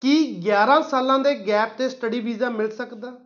[0.00, 3.20] ਕੀ 11 ਸਾਲਾਂ ਦੇ ਗੈਪ ਤੇ ਸਟੱਡੀ ਵੀਜ਼ਾ ਮਿਲ ਸਕਦਾ?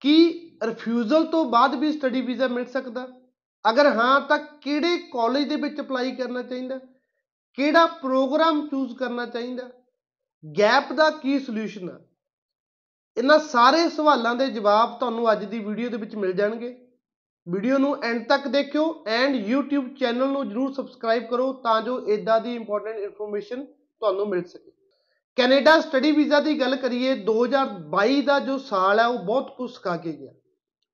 [0.00, 3.08] ਕੀ ਰਿਫਿਊਜ਼ਲ ਤੋਂ ਬਾਅਦ ਵੀ ਸਟੱਡੀ ਵੀਜ਼ਾ ਮਿਲ ਸਕਦਾ?
[3.70, 6.80] ਅਗਰ ਹਾਂ, ਤਾਂ ਕਿਹੜੇ ਕਾਲਜ ਦੇ ਵਿੱਚ ਅਪਲਾਈ ਕਰਨਾ ਚਾਹੀਦਾ?
[7.54, 9.70] ਕਿਹੜਾ ਪ੍ਰੋਗਰਾਮ ਚੂਜ਼ ਕਰਨਾ ਚਾਹੀਦਾ?
[10.58, 12.00] ਗੈਪ ਦਾ ਕੀ ਸੋਲੂਸ਼ਨ ਆ?
[13.16, 16.83] ਇਹਨਾਂ ਸਾਰੇ ਸਵਾਲਾਂ ਦੇ ਜਵਾਬ ਤੁਹਾਨੂੰ ਅੱਜ ਦੀ ਵੀਡੀਓ ਦੇ ਵਿੱਚ ਮਿਲ ਜਾਣਗੇ।
[17.46, 22.40] ਵੀਡੀਓ ਨੂੰ ਐਂਡ ਤੱਕ ਦੇਖਿਓ ਐਂਡ YouTube ਚੈਨਲ ਨੂੰ ਜਰੂਰ ਸਬਸਕ੍ਰਾਈਬ ਕਰੋ ਤਾਂ ਜੋ ਇਦਾਂ
[22.40, 24.70] ਦੀ ਇੰਪੋਰਟੈਂਟ ਇਨਫੋਰਮੇਸ਼ਨ ਤੁਹਾਨੂੰ ਮਿਲ ਸਕੇ।
[25.36, 29.96] ਕੈਨੇਡਾ ਸਟੱਡੀ ਵੀਜ਼ਾ ਦੀ ਗੱਲ ਕਰੀਏ 2022 ਦਾ ਜੋ ਸਾਲ ਹੈ ਉਹ ਬਹੁਤ ਕੁਝ ਸਿਖਾ
[29.96, 30.32] ਕੇ ਗਿਆ।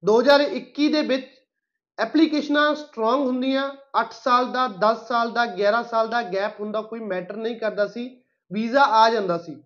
[0.04, 1.26] 2021 ਦੇ ਵਿੱਚ
[1.98, 3.70] ਐਪਲੀਕੇਸ਼ਨਾਂ ਸਟਰੋਂਗ ਹੁੰਦੀਆਂ
[4.00, 7.86] 8 ਸਾਲ ਦਾ 10 ਸਾਲ ਦਾ 11 ਸਾਲ ਦਾ ਗੈਪ ਹੁੰਦਾ, ਕੋਈ ਮੈਟਰ ਨਹੀਂ ਕਰਦਾ
[7.86, 8.08] ਸੀ
[8.52, 9.62] ਵੀਜ਼ਾ ਆ ਜਾਂਦਾ ਸੀ।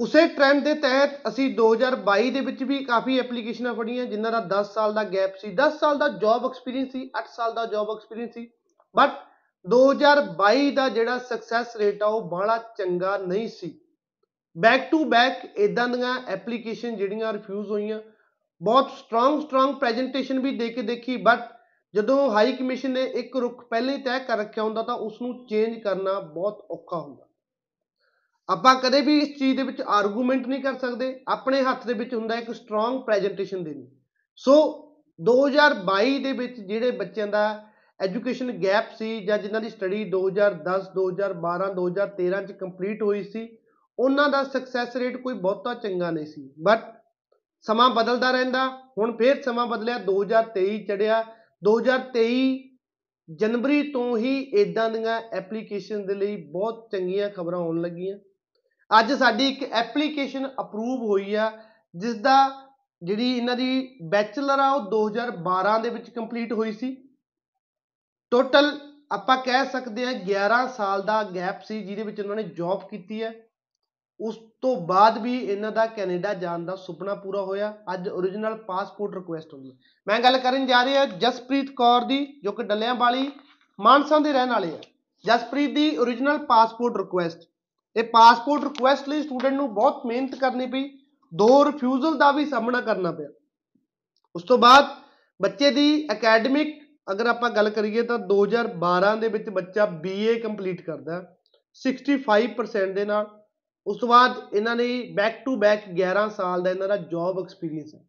[0.00, 4.74] ਉਸੇ ਟ੍ਰੈਂਡ ਦੇ ਤਹਿਤ ਅਸੀਂ 2022 ਦੇ ਵਿੱਚ ਵੀ ਕਾਫੀ ਐਪਲੀਕੇਸ਼ਨਾਂ ਫੜੀਆਂ, ਜਿਨ੍ਹਾਂ ਦਾ 10
[4.74, 8.34] ਸਾਲ ਦਾ ਗੈਪ ਸੀ। 10 ਸਾਲ ਦਾ ਜੌਬ ਐਕਸਪੀਰੀਅੰਸ ਸੀ 8 ਸਾਲ ਦਾ ਜੌਬ ਐਕਸਪੀਰੀਅੰਸ
[8.34, 8.50] ਸੀ।
[8.96, 9.10] ਬਟ
[9.66, 13.80] 2022 ਦਾ ਜਿਹੜਾ ਸਕਸੈਸ ਰੇਟ ਆ, ਉਹ ਬੜਾ ਚੰਗਾ ਨਹੀਂ ਸੀ।
[14.58, 18.00] ਬੈਕ ਟੂ ਬੈਕ ਇਦਾਂ ਦੀਆਂ ਐਪਲੀਕੇਸ਼ਨ ਜਿਹੜੀਆਂ ਰਿਫਿਊਜ਼ ਹੋਈਆਂ।
[18.62, 21.38] ਬਹੁਤ ਸਟਰੋਂਗ ਸਟਰੋਂਗ ਪ੍ਰੈਜੈਂਟੇਸ਼ਨ ਵੀ ਦੇ ਕੇ ਦੇਖੀ ਬਟ
[21.94, 25.46] ਜਦੋਂ ਹਾਈ ਕਮਿਸ਼ਨ ਨੇ ਇੱਕ ਰੁਖ ਪਹਿਲੇ ਹੀ ਤੈਅ ਕਰ ਰੱਖਿਆ ਹੁੰਦਾ, ਤਾਂ ਉਸ ਨੂੰ
[25.46, 27.27] ਚੇਂਜ ਕਰਨਾ ਬਹੁਤ ਔਖਾ ਹੁੰਦਾ।
[28.50, 32.14] ਆਪਾਂ ਕਦੇ ਵੀ ਇਸ ਚੀਜ਼ ਦੇ ਵਿੱਚ ਆਰਗੂਮੈਂਟ ਨਹੀਂ ਕਰ ਸਕਦੇ। ਆਪਣੇ ਹੱਥ ਦੇ ਵਿੱਚ
[32.14, 33.86] ਹੁੰਦਾ ਇੱਕ ਸਟਰੋਂਗ ਪ੍ਰੈਜੈਂਟੇਸ਼ਨ ਦੇਣੀ।
[34.36, 34.54] ਸੋ
[35.20, 37.64] 2022 ਦੇ ਵਿੱਚ ਜਿਹੜੇ ਬੱਚਿਆਂ ਦਾ
[38.00, 43.58] ਐਜੂਕੇਸ਼ਨ ਗੈਪ ਸੀ ਜਾਂ ਜਿਨ੍ਹਾਂ ਦੀ ਸਟੱਡੀ 2010 2012 2013 ਚ ਕੰਪਲੀਟ ਹੋਈ ਸੀ,
[43.98, 46.78] ਉਹਨਾਂ ਦਾ ਸਕਸੈਸ ਰੇਟ ਕੋਈ ਬਹੁਤਾ ਚੰਗਾ ਨਹੀਂ ਸੀ। ਬਟ
[47.60, 48.68] ਸਮਾਂ ਬਦਲਦਾ ਰਹਿੰਦਾ।
[48.98, 51.24] ਹੁਣ ਫੇਰ ਸਮਾਂ ਬਦਲਿਆ। 2023 ਚੜਿਆ
[51.64, 52.58] 2023
[53.30, 58.18] ਜਨਵਰੀ ਤੋਂ ਹੀ ਇਦਾਂ ਦੀਆਂ ਐਪਲੀਕੇਸ਼ਨ ਦੇ ਲਈ ਬਹੁਤ ਚੰਗੀਆਂ ਖਬਰਾਂ ਆਉਣ ਲੱਗੀਆਂ।
[58.90, 61.50] ਅੱਜ ਸਾਡੀ ਇੱਕ ਐਪਲੀਕੇਸ਼ਨ ਅਪਰੂਵ ਹੋਈ ਆ
[61.96, 62.36] ਜਿਸ ਦਾ
[63.02, 67.08] ਜਿਹੜੀ ਇਹਨਾਂ ਦੀ ਬੈਚਲਰ ਆ, ਉਹ 2012 ਦੇ ਵਿੱਚ ਕੰਪਲੀਟ ਹੋਈ ਸੀ।
[68.30, 68.78] ਟੋਟਲ
[69.12, 73.22] ਆਪਾਂ ਕਹਿ ਸਕਦੇ ਹਾਂ 11 ਸਾਲ ਦਾ ਗੈਪ ਸੀ, ਜਿਹਦੇ ਵਿੱਚ ਉਹਨਾਂ ਨੇ ਜੌਬ ਕੀਤੀ
[73.22, 73.34] ਹੈ
[74.20, 79.14] ਉਸ ਤੋਂ ਬਾਅਦ ਵੀ ਇਹਨਾਂ ਦਾ ਕੈਨੇਡਾ ਜਾਣ ਦਾ ਸੁਪਨਾ ਪੂਰਾ ਹੋਇਆ। ਅੱਜ origignal ਪਾਸਪੋਰਟ
[79.14, 83.30] ਰਿਕੁਐਸਟ ਹੁੰਦੀ ਹੈ ਮੈਂ ਗੱਲ ਕਰਨ ਜਾ ਰਿਹਾ ਜਸਪ੍ਰੀਤ ਕੌਰ ਦੀ, ਜੋ ਕਿ ਡੱਲਿਆਂ ਵਾਲੀ
[83.80, 84.80] ਮਾਨਸਾ ਦੇ ਰਹਿਣ ਵਾਲੇ ਆ।
[85.24, 87.48] ਜਸਪ੍ਰੀਤ ਦੀ origignal ਪਾਸਪੋਰਟ ਰਿਕੁਐਸਟ
[87.96, 90.98] ਇਹ ਪਾਸਪੋਰਟ ਰਿਕੁਐਸਟ ਲਈ ਸਟੂਡੈਂਟ ਨੂੰ ਬਹੁਤ ਮਿਹਨਤ ਕਰਨੀ ਪਈ,
[91.34, 93.28] ਦੋ ਰਿਫਿਊਜ਼ਲ ਦਾ ਵੀ ਸਾਹਮਣਾ ਕਰਨਾ ਪਿਆ।
[94.36, 94.84] ਉਸ ਤੋਂ ਬਾਅਦ
[95.42, 101.36] ਬੱਚੇ ਦੀ ਅਕੈਡਮਿਕ ਅਗਰ ਆਪਾਂ ਗੱਲ ਕਰੀਏ ਤਾਂ 2012 ਦੇ ਵਿੱਚ ਬੱਚਾ BA ਕੰਪਲੀਟ ਕਰਦਾ
[101.74, 103.42] 65% ਦੇ ਨਾਲ।
[103.86, 107.94] ਉਸ ਤੋਂ ਬਾਅਦ ਇਹਨਾਂ ਨੇ ਬੈਕ ਟੂ ਬੈਕ 11 ਸਾਲ ਦਾ ਇਹਨਾਂ ਦਾ ਜੌਬ ਐਕਸਪੀਰੀਅੰਸ
[107.94, 108.00] ਹੈ।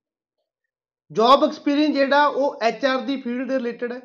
[1.12, 4.01] ਜੌਬ ਐਕਸਪੀਰੀਅੰਸ ਜਿਹੜਾ ਉਹ HR ਦੀ ਫੀਲਡ ਦੇ ਰਿਲੇਟਡ ਹੈ।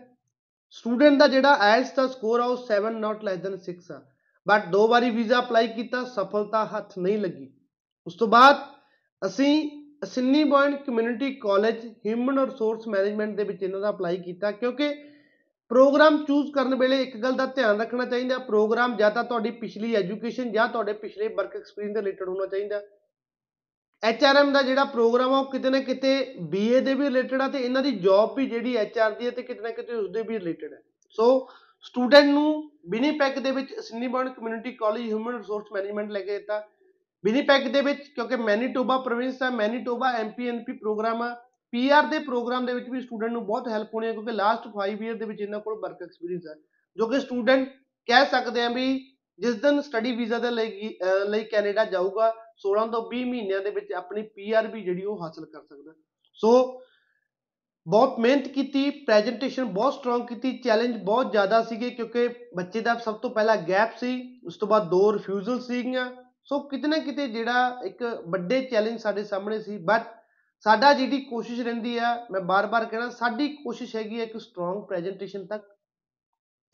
[0.70, 4.13] ਸਟੂਡੈਂਟ ਦਾ ਜਿਹੜਾ IELTS ਦਾ ਸਕੋਰ ਆ ਉਹ 7 ਨਾਟ ਲੈਸ ਦੈਨ 6 ਆ।
[4.46, 7.50] ਬਟ ਦੋ ਵਾਰੀ ਵੀਜ਼ਾ ਅਪਲਾਈ ਕੀਤਾ, ਸਫਲਤਾ ਹੱਥ ਨਹੀਂ ਲੱਗੀ।
[8.06, 8.56] ਉਸ ਤੋਂ ਬਾਅਦ
[9.22, 9.70] ਅਸੀਂ
[10.44, 14.94] Assiniboine community college, human resource management ਦੇ ਵਿੱਚ ਇਹਨਾਂ ਦਾ ਅਪਲਾਈ ਕੀਤਾ, ਕਿਉਂਕਿ
[15.70, 19.94] ਪ੍ਰੋਗਰਾਮ ਚੂਜ਼ ਕਰਨ ਵੇਲੇ ਇੱਕ ਗੱਲ ਦਾ ਧਿਆਨ ਰੱਖਣਾ ਚਾਹੀਦਾ, ਪ੍ਰੋਗਰਾਮ ਜਾਂ ਤਾਂ ਤੁਹਾਡੀ ਪਿਛਲੀ
[19.94, 22.82] ਐਜੂਕੇਸ਼ਨ ਜਾਂ ਤੁਹਾਡੇ ਪਿਛਲੇ ਵਰਕ ਐਕਸਪੀਰੀਅੰਸ ਦੇ ਰਿਲੇਟਡ ਹੋਣਾ ਚਾਹੀਦਾ।
[24.02, 27.58] ਐਚਆਰਐਮ ਦਾ ਜਿਹੜਾ ਪ੍ਰੋਗਰਾਮ ਆ, ਉਹ ਕਿਤੇ ਨਾ ਕਿਤੇ ਬੀਏ ਦੇ ਵੀ ਰਿਲੇਟਡ ਆ ਤੇ
[27.58, 30.38] ਇਹਨਾਂ ਦੀ ਜੌਬ ਵੀ ਜਿਹੜੀ ਐਚਆਰ ਦੀ ਹੈ ਤੇ ਕਿਤੇ ਨਾ ਕਿਤੇ ਉਸ ਦੇ ਵੀ
[30.38, 30.80] ਰਿਲੇਟਡ ਹੈ
[31.10, 31.48] ਸੋ
[31.84, 36.60] ਸਟੂਡੈਂਟ ਨੂੰ ਵਿਨੀਪੈਗ ਦੇ ਵਿੱਚ ਸਿਨੀਬਰਨ community college human resource management ਲੈ ਕੇ ਦਿੱਤਾ।
[37.24, 41.34] ਵਿਨੀਪੈਗ ਦੇ ਵਿੱਚ, ਕਿਉਂਕਿ ਮੈਨੀਟੋਬਾ ਪ੍ਰੋਵਿੰਸ ਹੈ ਮੈਨੀਟੋਬਾ ਐਮਪੀਐਨਪੀ ਪ੍ਰੋਗਰਾਮ ਆ
[41.72, 45.04] ਪੀਆਰ ਦੇ ਪ੍ਰੋਗਰਾਮ ਦੇ ਵਿੱਚ ਵੀ ਸਟੂਡੈਂਟ ਨੂੰ ਬਹੁਤ ਹੈਲਪ ਹੋਣੀ ਹੈ ਕਿਉਂਕਿ ਲਾਸਟ 5
[45.04, 46.54] ਇਅਰ ਦੇ ਵਿੱਚ ਇਹਨਾਂ ਕੋਲ ਵਰਕ ਐਕਸਪੀਰੀਅੰਸ ਹੈ
[46.96, 47.68] ਜੋ ਕਿ ਸਟੂਡੈਂਟ
[48.08, 48.86] ਕਹਿ ਸਕਦੇ ਆ ਵੀ
[49.38, 50.90] ਜਿਸ ਦਿਨ ਸਟੱਡੀ ਵੀਜ਼ਾ ਦੇ ਲਈ
[51.28, 52.32] ਲਈ ਕੈਨੇਡਾ ਜਾਊਗਾ
[52.64, 55.92] 16 ਤੋਂ 20 ਮਹੀਨਿਆਂ ਦੇ ਵਿੱਚ ਆਪਣੀ ਪੀਆਰ ਵੀ ਜਿਹੜੀ ਉਹ ਹਾਸਲ ਕਰ ਸਕਦਾ।
[56.40, 56.52] ਸੋ
[57.86, 63.14] ਬਹੁਤ ਮਿਹਨਤ ਕੀਤੀ ਪ੍ਰੈਜੈਂਟੇਸ਼ਨ ਬਹੁਤ ਸਟਰੋਂਗ ਕੀਤੀ ਚੈਲੰਜ ਬਹੁਤ ਜ਼ਿਆਦਾ ਸੀਗੇ ਕਿਉਂਕਿ ਬੱਚੇ ਦਾ ਸਭ
[63.14, 66.10] ਤੋਂ ਪਹਿਲਾ ਗੈਪ ਸੀ, ਉਸ ਤੋਂ ਬਾਅਦ ਦੋ ਰਿਫਿਊਜ਼ਲ ਸੀਗੀਆਂ।
[66.44, 70.02] ਸੋ ਕਿਤੇ ਨਾ ਕਿਤੇ ਜਿਹੜਾ ਇੱਕ ਵੱਡੇ ਚੈਲੰਜ ਸਾਡੇ ਸਾਹਮਣੇ ਸੀ ਬਟ
[70.66, 75.46] ਸਾਡਾ ਜਿਹੜੀ ਕੋਸ਼ਿਸ਼ ਰਹਿੰਦੀ ਆ, ਮੈਂ ਬਾਰ-ਬਾਰ ਕਹਿਣਾ, ਸਾਡੀ ਕੋਸ਼ਿਸ਼ ਹੈਗੀ ਹੈ ਇੱਕ ਸਟਰੋਂਗ ਪ੍ਰੈਜੈਂਟੇਸ਼ਨ
[75.46, 75.64] ਤੱਕ।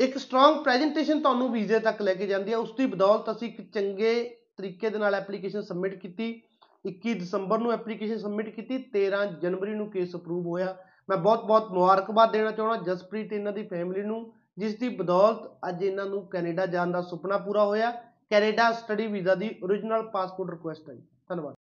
[0.00, 3.72] ਇੱਕ ਸਟਰੋਂਗ ਪ੍ਰੈਜੈਂਟੇਸ਼ਨ ਤੁਹਾਨੂੰ ਵੀਜ਼ੇ ਤੱਕ ਲੈ ਕੇ ਜਾਂਦੀ ਹੈ ਉਸ ਦੀ ਬਦੌਲਤ ਅਸੀਂ ਇੱਕ
[3.72, 4.12] ਚੰਗੇ
[4.56, 6.42] ਤਰੀਕੇ ਦੇ ਨਾਲ ਐਪਲੀਕੇਸ਼ਨ ਸਬਮਿਟ ਕੀਤੀ।
[6.86, 10.76] 21 ਦਸੰਬਰ ਨੂੰ ਐਪਲੀਕੇਸ਼ਨ ਸਬਮਿਟ ਕੀਤੀ 13 ਜਨਵਰੀ ਨੂੰ ਕੇਸ ਅਪਰੂਵ ਹੋਇਆ।
[11.10, 16.06] ਮੈਂ ਬਹੁਤ-ਬਹੁਤ ਮੁਬਾਰਕਬਾਦ ਦੇਣਾ ਚਾਹੁੰਦਾ ਜਸਪ੍ਰੀਤ ਇਹਨਾਂ ਦੀ ਫੈਮਿਲੀ ਨੂੰ, ਜਿਸ ਦੀ ਬਦੌਲਤ ਅੱਜ ਇਹਨਾਂ
[16.06, 17.90] ਨੂੰ ਕੈਨੇਡਾ ਜਾਣ ਦਾ ਸੁਪਨਾ ਪੂਰਾ ਹੋਇਆ।
[18.30, 21.54] ਕੈਨੇਡਾ ਸਟੱਡੀ ਵੀਜ਼ਾ ਦੀ origignal ਪਾਸਪੋਰਟ ਰਿਕੁਐਸਟ ਆਈ। ਧੰਨਵਾਦ।